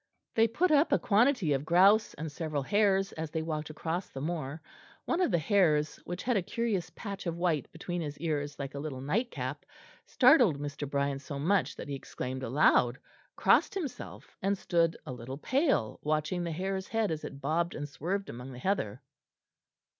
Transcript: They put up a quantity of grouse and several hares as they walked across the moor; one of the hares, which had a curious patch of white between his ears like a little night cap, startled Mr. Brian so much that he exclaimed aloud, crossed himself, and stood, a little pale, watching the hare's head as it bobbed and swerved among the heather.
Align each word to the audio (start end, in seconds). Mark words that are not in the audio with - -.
They 0.33 0.47
put 0.47 0.71
up 0.71 0.91
a 0.91 0.97
quantity 0.97 1.53
of 1.53 1.63
grouse 1.63 2.15
and 2.15 2.31
several 2.31 2.63
hares 2.63 3.11
as 3.11 3.29
they 3.29 3.43
walked 3.43 3.69
across 3.69 4.09
the 4.09 4.19
moor; 4.19 4.59
one 5.05 5.21
of 5.21 5.29
the 5.29 5.37
hares, 5.37 5.97
which 6.05 6.23
had 6.23 6.35
a 6.35 6.41
curious 6.41 6.89
patch 6.95 7.27
of 7.27 7.37
white 7.37 7.71
between 7.71 8.01
his 8.01 8.17
ears 8.17 8.57
like 8.57 8.73
a 8.73 8.79
little 8.79 8.99
night 8.99 9.29
cap, 9.29 9.63
startled 10.07 10.59
Mr. 10.59 10.89
Brian 10.89 11.19
so 11.19 11.37
much 11.37 11.75
that 11.75 11.87
he 11.87 11.93
exclaimed 11.93 12.41
aloud, 12.41 12.97
crossed 13.35 13.75
himself, 13.75 14.35
and 14.41 14.57
stood, 14.57 14.97
a 15.05 15.13
little 15.13 15.37
pale, 15.37 15.99
watching 16.01 16.43
the 16.43 16.51
hare's 16.51 16.87
head 16.87 17.11
as 17.11 17.23
it 17.23 17.39
bobbed 17.39 17.75
and 17.75 17.87
swerved 17.87 18.27
among 18.27 18.53
the 18.53 18.57
heather. 18.57 19.03